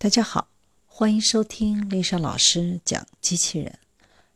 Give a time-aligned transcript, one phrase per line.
[0.00, 0.46] 大家好，
[0.86, 3.80] 欢迎收听丽莎老师讲机器人。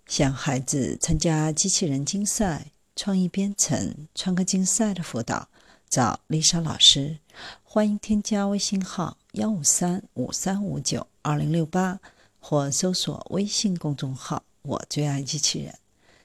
[0.08, 5.48] 想孩子参加机器人竞赛、创意编程、创客竞赛的辅导，
[5.88, 7.18] 找丽莎老师。
[7.62, 12.00] 欢迎添加微信号幺五三五三五九二零六八，
[12.40, 15.72] 或搜索微信公众号“我最爱机器人”。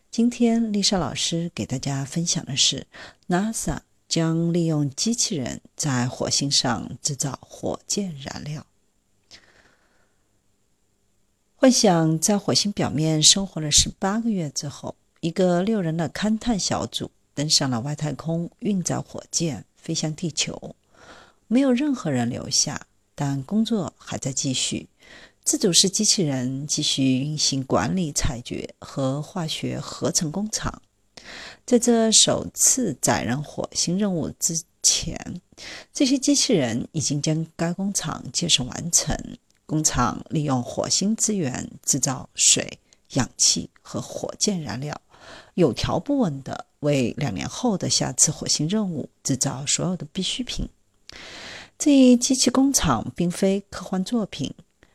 [0.09, 2.87] 今天丽莎老师给大家分享的是
[3.27, 8.65] ，NASA 将利用机器人在火星上制造火箭燃料。
[11.59, 20.75] 幻想在火星表面生活了十八个月之后，一个六人的勘探小组登上了外太空，运载火箭飞向地球。
[21.47, 22.85] 没有任何人留下，
[23.15, 24.87] 但工作还在继续。
[25.43, 30.83] 自主式机器人继续运行管理采掘和化学合成工厂。
[31.65, 35.41] 在这首次载人火星任务之前，
[35.91, 39.17] 这些机器人已经将该工厂建设完成。
[39.67, 42.79] 工厂利用火星资源制造水、
[43.13, 44.99] 氧气和火箭燃料，
[45.55, 50.69] 有条不紊地为两年后的下次火星任务制造所有的必需品。
[51.77, 54.53] 这一机器工厂并非科幻作品，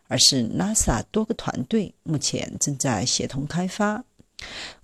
[0.08, 4.02] 而是 NASA 多个团队目前正在协同开发。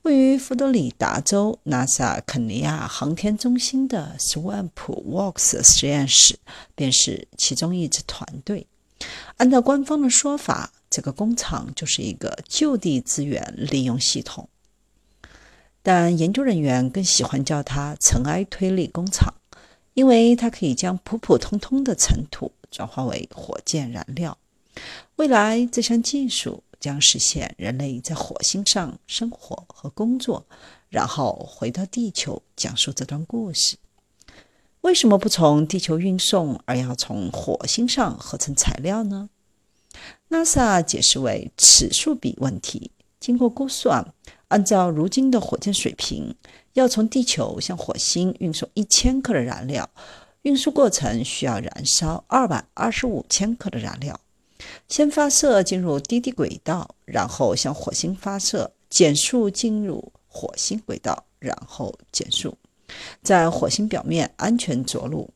[0.03, 6.39] 位于佛罗里达州 NASA 肯尼亚航天中心的 Swamp Works 实验室
[6.77, 8.67] 便是其中一支团队。
[9.39, 14.49] 按照官方的说法，这个工厂就是一个就地资源利用系统，
[15.81, 19.33] 但研究人员更喜欢叫它尘埃推力工厂，
[19.95, 24.37] 因为它可以将普普通通的尘土转化为火箭燃料。
[25.15, 30.45] 未来，这项技术将实现人类在火星上生活和工作，
[30.89, 33.77] 然后回到地球讲述这段故事。
[34.83, 39.29] 为什么不从地球运送，而要从火星上合成材料呢
[40.31, 42.93] ？NASA 解释为尺数比问题。
[43.19, 44.15] 经过估算，
[44.47, 46.37] 按照如今的火箭水平，
[46.75, 49.91] 要从地球向火星运送一千克的燃料，
[50.43, 54.19] 运输过程需要燃烧二百二十五千克的燃料。
[54.89, 62.57] 先发射进入低地轨道，然后向火星发射，减速进入火星轨道，然后减速。
[63.23, 65.31] 在火星表面安全着陆，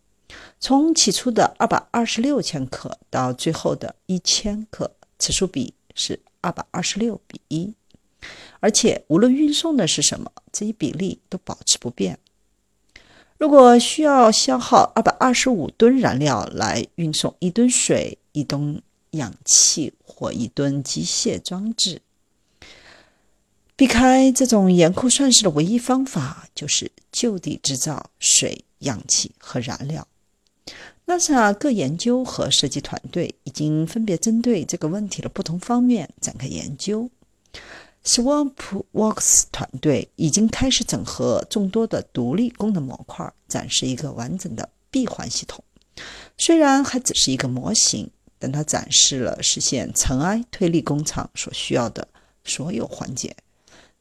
[0.59, 7.75] 从起初的二百二十六千克到最后的一千克，此数比是二百二十六比一，
[8.61, 12.19] 而且无论运送的是什么，这一比例都保持不变。
[13.39, 18.81] 如果需要消耗二百二十五吨燃料来运送一吨水、一吨
[19.11, 22.01] 氧气或一吨机械装置，
[23.75, 30.07] 避开这种严酷算式的唯一方法就是就地制造水、氧气和燃料。
[31.07, 37.11] NASA 各研究和设计团队已经分别针对这个问题的不同方面展开研究。
[38.05, 38.55] Swamp
[38.93, 45.65] Works 团队已经开始整合众多的独立功能模块，展示一个完整的闭环系统。
[46.37, 52.07] 虽然还只是一个模型，但它展示了实现尘埃推力工厂所需要的
[52.45, 53.37] 所有环节。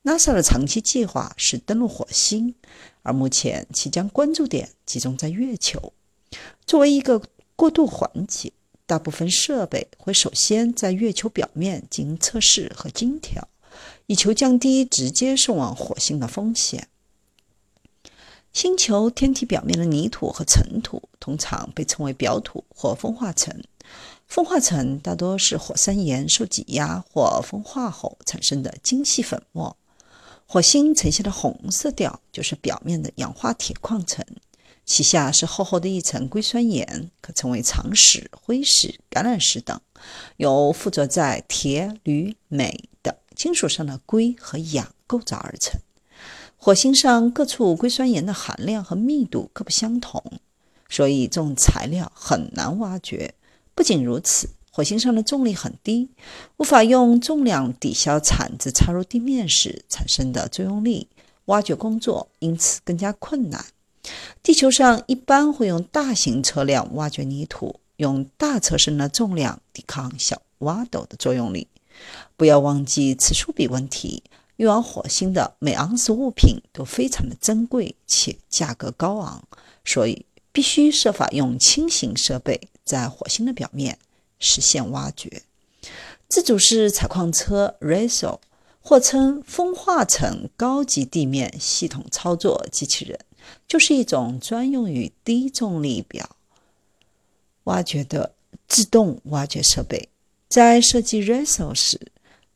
[0.04, 2.56] NASA 的长期计划是登陆火星，
[3.04, 5.94] 而目前其将关注点集中在月球。
[6.66, 7.22] 作为一个
[7.56, 8.52] 过渡环节，
[8.88, 13.48] 大部分设备会首先在月球表面进行测试和精调，
[14.08, 16.88] 以求降低直接送往火星的风险。
[18.52, 23.64] 星球天体表面的泥土和尘土通常被称为表土或风化层。
[24.28, 29.78] 风化层大多是火山岩受挤压或风化后产生的精细粉末。
[30.54, 34.26] 火星呈现的红色调就是表面的氧化铁矿层，
[34.84, 39.80] 其下是厚厚的一层硅酸盐，可称为长石、灰石、橄榄石等，
[40.36, 45.80] 由附着在铁、铝、镁等金属上的硅和氧构造而成。
[46.58, 50.22] 火星上各处硅酸盐的含量和密度各不相同，
[50.90, 53.36] 所以这种材料很难挖掘。
[53.74, 54.50] 不仅如此。
[54.74, 56.10] 火星上的重力很低，
[56.56, 61.10] 无法用重量抵消铲子插入地面时产生的作用力，
[61.46, 63.66] 挖掘工作因此更加困难。
[64.42, 71.68] 地球上一般会用大型车辆挖掘泥土，用大车身的重量抵抗小挖斗的作用力。
[72.38, 74.24] 不要忘记此处比问题，
[74.56, 79.44] 运往火星的每盎司物品都非常的珍贵且价格高昂，
[79.84, 84.00] 所以必须设法用轻型设备在火星的表面。
[84.42, 85.44] 实现挖掘。
[86.28, 88.40] 自主式采矿车 Raso，
[88.82, 93.18] 或称风化层高级地面系统操作机器人，
[93.68, 96.36] 就是一种专用于低重力表
[97.66, 98.34] 挖掘的
[98.68, 100.10] 自动挖掘设备。
[100.50, 102.00] 在设计 RESO 时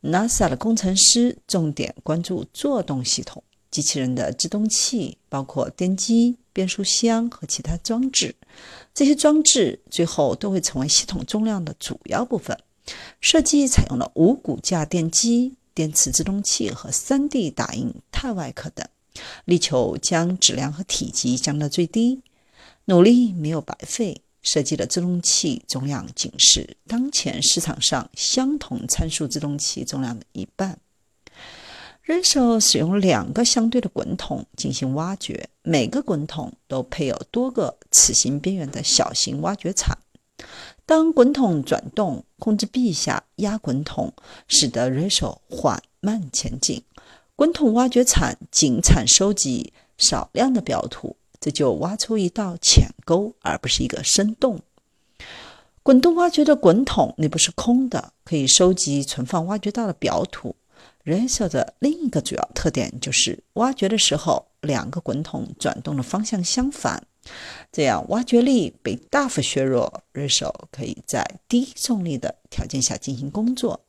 [0.02, 3.44] ，NASA 的工程师重点关注作动系统。
[3.72, 8.34] 机器人的制动器包括电机、变速箱和其他装置，
[8.96, 12.58] 这些装置最后都会成为系统重量的主要部分。
[13.20, 18.88] 设计采用了无骨架电机、电磁制动器和 3D 打印钛外壳等，
[19.44, 22.22] 力求将质量和体积降到最低。
[22.86, 30.80] 努力没有白费，设计的制动器重量仅是当前市场上相同参数制动器重量的一半。
[32.06, 39.98] 人手使用两个相对的滚筒进行挖掘，每个滚筒都配有多个齿形边缘的小型挖掘铲。
[40.86, 44.14] 当滚筒转动，控制臂下压滚筒，
[44.48, 46.84] 使得人手缓慢前进。
[47.36, 54.60] 滚筒挖掘铲仅铲收集少量的表土，这就挖出一道浅沟，而不是一个深洞。
[55.82, 60.56] 滚动挖掘的滚筒内部是空的，可以收集存放挖掘到的表土。
[61.06, 67.06] 人手的另一个主要特点就是挖掘的时候，两个滚筒转动的方向相反，
[67.72, 70.02] 这样挖掘力被大幅削弱。
[70.14, 73.80] 人手可以在低重力的条件下进行工作。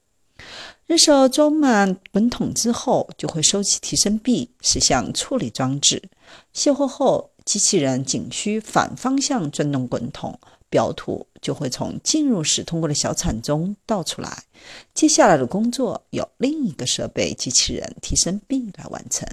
[0.84, 6.02] 人手装满滚筒之后，就会收起提升臂，驶向处理装置。
[6.52, 10.38] 卸货后，机器人仅需反方向转动滚筒。
[10.68, 14.42] 表土就会从进入时通过的小铲中倒出来。
[14.92, 19.28] 接下来的工作由另一个设备机器人提升臂来完成。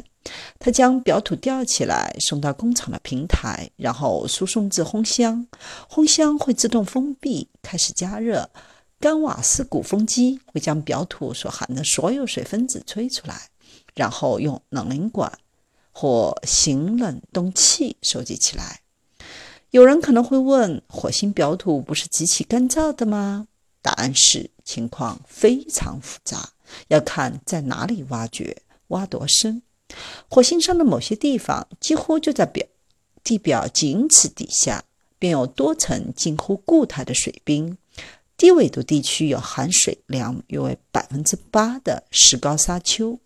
[0.60, 5.48] 它将表土吊起来，送到工厂的平台，然后输送至烘箱。
[5.89, 8.48] 烘箱会自动封闭，开始加热。
[9.00, 13.50] 干瓦斯鼓风机会将表土所含的所有水分子吹出来，
[13.95, 15.39] 然后用冷凝管
[15.92, 18.81] 或行冷冻器收集起来。
[19.74, 23.48] 有人可能会问：火星表土不是极其干燥的吗？
[23.81, 26.48] 答案是：情况非常复杂，
[26.90, 28.56] 要看在哪里挖掘、
[28.90, 29.64] 挖多深。
[30.30, 32.64] 火星上的某些地方几乎就在表
[33.24, 34.84] 地表仅此底下，
[35.18, 37.75] 便有多层近乎固态的水冰。
[38.38, 43.20] 低纬度地区有含水量约为百分之八的石膏沙丘。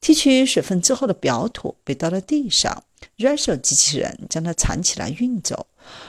[0.00, 2.84] 提取水分之后的表土被倒到地上
[3.16, 5.66] r a c h e l 机器人将它铲起来运走。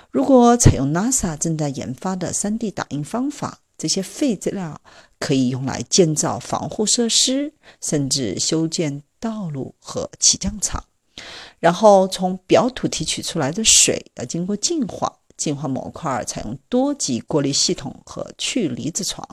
[0.09, 4.79] 如果采用 NASA 正在研发的 3D 打印方法，这些废资料
[5.19, 10.83] 可以用来建造防护设施，甚至修建道路和起降场。
[11.59, 19.25] 然后从表土提取出来的水要经过净化，净化模块采用多级过滤系统和去离子床。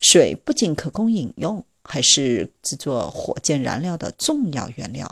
[0.00, 1.64] 水不仅可供饮用。
[1.82, 5.10] 还是制作火箭燃料的重要原料。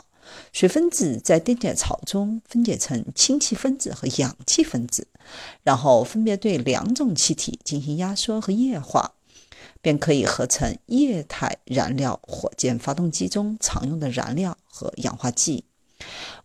[0.51, 5.07] 水分子在电解槽中分解成氢气分子和氧气分子，
[5.63, 9.13] 然后分别对两种气体进行压缩和液化，
[9.81, 12.19] 便可以合成液态燃料。
[12.23, 15.63] 火箭发动机中常用的燃料和氧化剂。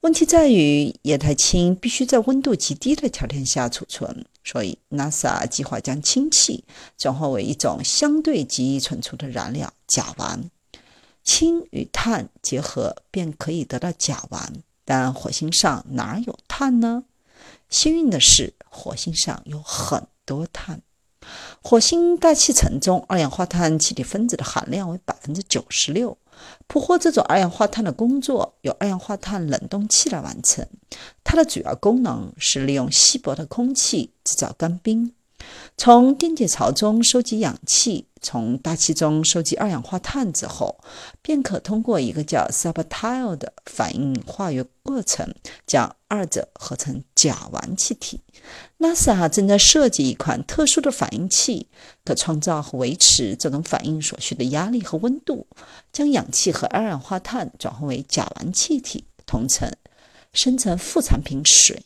[0.00, 6.64] 问题在于，液态氢必须在温度极低的条件下储存，所以 NASA 计划将氢气
[6.98, 10.50] 转化为一种相对极易存储的燃料——甲烷。
[11.24, 14.46] 氢与碳结合便可以得到甲烷，
[14.84, 17.04] 但火星上哪有碳呢？
[17.68, 20.82] 幸运的是，火星上有很多碳。
[21.62, 26.18] 火星大气层中二氧化碳气体分子的含量为百分之九十六。
[26.66, 30.66] 捕获这种二氧化碳的工作由二氧化碳冷冻器来完成。
[31.22, 35.14] 它的主要功能是利用稀薄的空气制造干冰。
[35.76, 40.78] 从电解槽中收集氧气，从大气中收集二氧化碳之后，
[41.20, 45.34] 便可通过一个叫 subtile 的反应化学过程，
[45.66, 48.20] 将二者合成甲烷气体。
[48.78, 51.66] NASA 正在设计一款特殊的反应器，
[52.04, 55.46] 可创造和维持这种反应所需的压力和温度，
[55.92, 59.70] 将氧气和二氧化碳转化为甲烷气体，同层
[60.32, 61.84] 生成副产品水。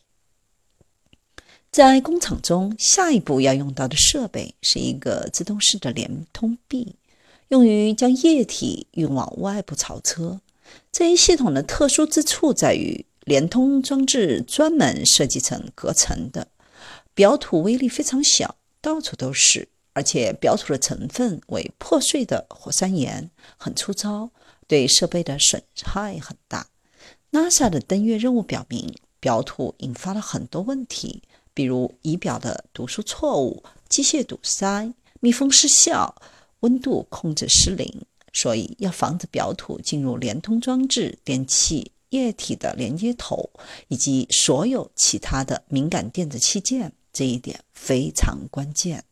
[1.71, 6.97] 在工厂中，下一步要用到的设备是一个自动式的连通臂，
[7.49, 10.41] 用于将液体运往外部槽车。
[10.91, 16.49] 这一系统的特殊之处在于，连通装置专门设计成隔层的，
[17.15, 24.31] 表土威力非常小，到处都是，而且表土的成分为破碎的火山岩，很粗糙，
[24.67, 26.67] 对设备的损害很大。
[27.31, 31.23] NASA 的登月任务表明，表土引发了很多问题。
[31.59, 36.15] 比如仪表的读数错误、机械堵塞、密封失效、
[36.61, 43.51] 温度控制失灵，所以要防止表土进入连通装置、电器、液体的连接头
[43.89, 49.03] 以及所有其他的敏感电子器件，这一点非常关键。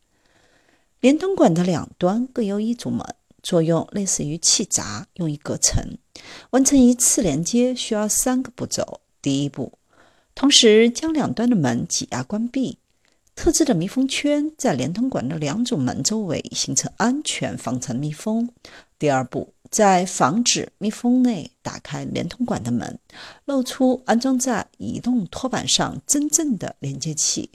[1.01, 3.05] 连通管的两端各有一组门，
[3.43, 5.97] 作用类似于气闸，用于隔层。
[6.51, 9.01] 完成一次连接需要三个步骤。
[9.21, 9.76] 第一步，
[10.37, 12.77] 同时将两端的门挤压关闭。
[13.33, 18.47] 特制的密封圈在连通管的两组门周围形成安全防尘密封。
[18.99, 22.99] 第二步，在防止密封内打开连通管的门，
[23.45, 27.49] 露出安装在移动托板上真正的连接器。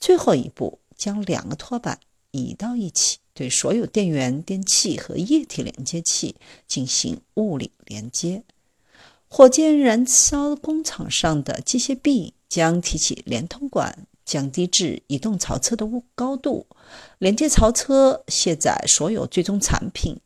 [0.00, 2.00] 最后一步，将两个托板
[2.32, 6.34] 移到一起，对所有电源、电器和液体连接器
[6.66, 8.42] 进行物理连接。
[9.36, 14.06] 火箭燃烧工厂上的机械臂将提起连通管。
[14.24, 16.64] 降低至移动槽车的高度，
[17.18, 20.16] 连接槽车卸载所有最终产品。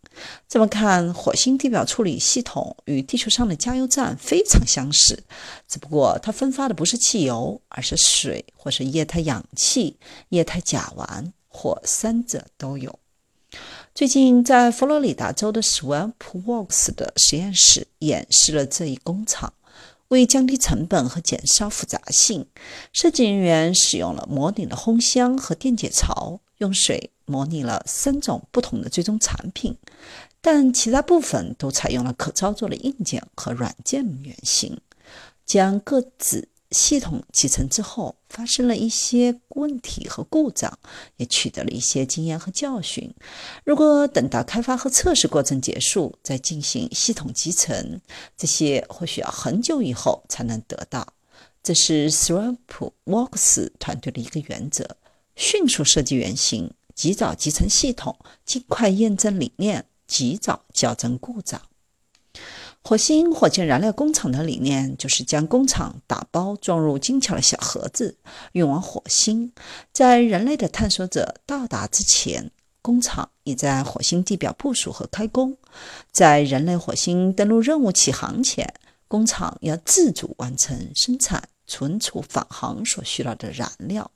[0.46, 5.18] 这么看，火星地表处理系统与地球上的加油站非常相似，
[5.66, 9.96] 只不过它分发的不是汽油，而是水，或是液态氧气、
[10.28, 12.96] 液态甲烷，或三者都有。
[13.98, 19.52] 最近，在佛罗里达州的 Swamp Works 的实验室演示了这一工厂。
[20.06, 22.46] 为降低成本和减少复杂性，
[22.92, 29.76] 设计人员使用了模拟的烘箱和电解槽，用水模拟了三种不同的最终产品，
[30.40, 34.80] 但其他部分都采用了可操作的硬件和软件原型，
[35.44, 36.46] 将各自。
[36.70, 40.78] 系统集成之后，发生了一些问题和故障，
[41.16, 43.14] 也取得了一些经验和教训。
[43.64, 48.00] 如果等到开发和测试过程结束再进行系统集成，
[48.36, 51.14] 这些或许要很久以后才能得到。
[51.62, 52.58] 这是 Swamp
[53.04, 54.96] Works 团队的一个原则：
[55.36, 61.60] 迅速设计原型，及早集成系统，尽快验证理念，及早校正故障。
[62.88, 68.16] 火星火箭燃料工厂的理念就是将工厂打包装入精巧的小盒子，
[68.52, 69.52] 运往火星。
[69.92, 75.54] 在人类的探索者到达之前，工厂已在火星地表部署和开工。
[76.10, 78.72] 在人类火星登陆任务起航前，
[79.06, 84.10] 工厂要自主完成生产、存储返航所需要的燃料。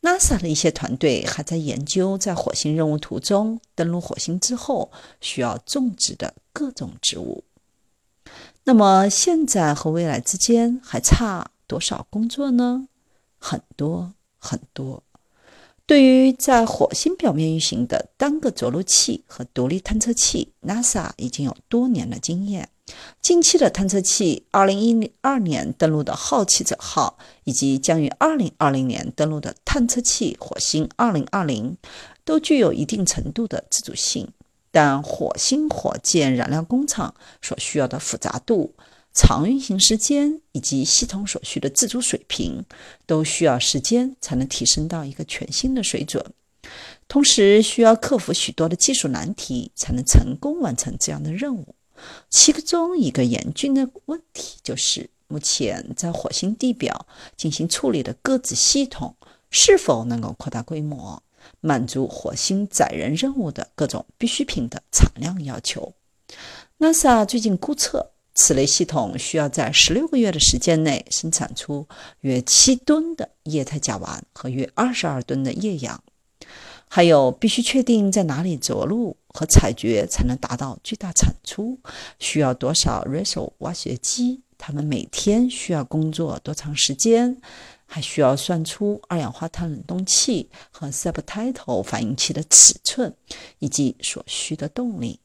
[0.00, 4.90] NASA 的一些团队还在研究在火星任务途中登陆火星之后
[5.20, 7.44] 需要种植的各种植物。
[8.68, 12.88] 那么，现在和未来之间还差多少工作呢？
[13.38, 15.04] 很多很多。
[15.86, 22.68] 对于在火星表面运行的单个着陆器和独立探测器，NASA 已经有多年的经验。
[23.22, 31.76] 近期的探测器，2012年登陆的好奇者号，以及将于2020年登陆的探测器火星2020，
[32.24, 34.28] 都具有一定程度的自主性。
[34.76, 38.74] 但火星火箭燃料工厂所需要的复杂度、
[39.14, 42.62] 长运行时间以及系统所需的自主水平，
[43.06, 46.22] 都需要时间才能提升到一个全新的水准。
[47.08, 51.74] 同时，需要克服许多的技术难题，才能成功完成这样的任务。
[52.28, 59.16] 其中一个严峻的问题就是，目前在火星地表进行处理的各自系统
[59.48, 61.22] 是否能够扩大规模。
[61.60, 65.94] 满足火星载人任务的各种必需品的产量要求。
[66.78, 71.86] NASA 最近估测，此类系统需要在十六个月的时间内生产出
[72.20, 76.02] 约七吨的液态甲烷和约二十二吨的液氧。
[76.88, 81.80] 还有，必须确定在哪里着陆和采掘才能达到最大产出，
[82.20, 87.38] 需要多少 RESO 挖掘机，他们每天需要工作多长时间。
[87.86, 93.14] 还需要算出二氧化碳冷冻器和 subtitle 反应器的尺寸
[93.58, 95.20] 以及所需的动力，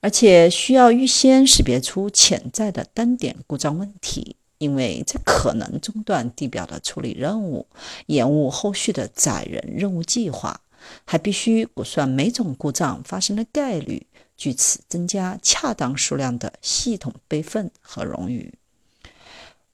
[0.00, 7.66] 而且需要预先识别出潜在的单点故障问题，因为这可能中断地表的处理任务，
[8.06, 10.60] 延误后续的载人任务计划。
[11.06, 18.52] 还必须估算每种故障发生的概率，据此增加恰当数量的系统备份和冗余。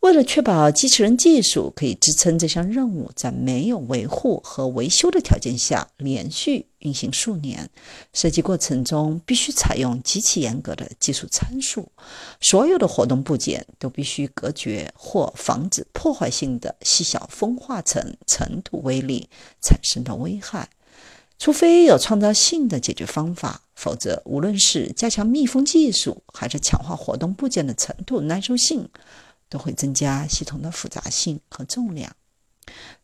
[0.00, 7.68] 为了确保机器人技术可以支撑这项任务在没有维护和维修的条件下连续运行数年，
[8.14, 11.86] 设计过程中必须采用极其严格的技术参数。
[12.40, 19.28] 所有的活动部件都必须隔绝或防止破坏性的细小风化层尘土微粒
[19.60, 20.70] 产生的危害。
[21.38, 28.88] 除非有创造性的解决方法，否则无论是加强密封技术，还是强化活动部件的尘土耐受性。
[29.50, 32.10] 都会增加系统的复杂性和重量。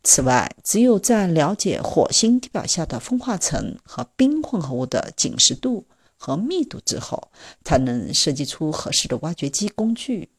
[0.02, 5.84] 此外，只有在了解火星地表下的风化层和冰混合物的紧实度
[6.16, 7.30] 和密度之后，
[7.64, 10.30] 才能设计出合适的挖掘机工具。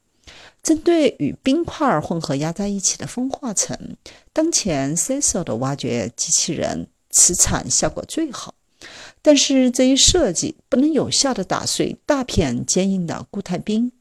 [0.64, 3.98] 针对与冰块混合压在一起的风化层，
[4.32, 8.56] 当前 CISO 的挖掘机器人磁场效果最好。
[9.22, 13.92] 但是这一设计不能有效地打碎大片坚硬的固态冰。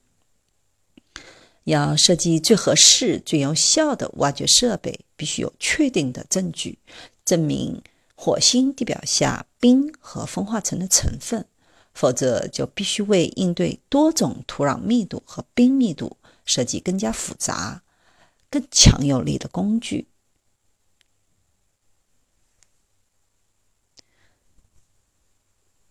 [1.67, 6.79] 要设计最合适、最有效的挖掘设备，必须有确定的证据，
[7.25, 7.83] 证明
[8.15, 11.45] 火星地表下冰和风化层的成分，
[11.93, 17.83] 否则就必须为应对多种土壤密度和冰密度设计更加复杂、
[18.49, 20.07] 更强有力的工具。